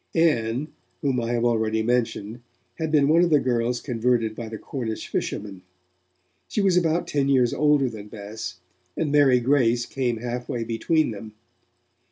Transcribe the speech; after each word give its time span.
Ann, 0.15 0.69
whom 1.03 1.21
I 1.21 1.31
have 1.33 1.45
already 1.45 1.83
mentioned, 1.83 2.41
had 2.79 2.91
been 2.91 3.07
one 3.07 3.23
of 3.23 3.29
the 3.29 3.39
girls 3.39 3.79
converted 3.79 4.33
by 4.35 4.49
the 4.49 4.57
Cornish 4.57 5.07
fishermen. 5.07 5.61
She 6.47 6.59
was 6.59 6.75
about 6.75 7.05
ten 7.05 7.29
years 7.29 7.53
older 7.53 7.87
than 7.87 8.07
Bess, 8.07 8.57
and 8.97 9.11
Mary 9.11 9.39
Grace 9.39 9.85
came 9.85 10.17
halfway 10.17 10.63
between 10.63 11.11
them. 11.11 11.35